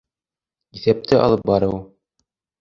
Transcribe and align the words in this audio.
Иҫәпте 0.79 1.19
алып 1.27 1.45
барыу 1.51 1.77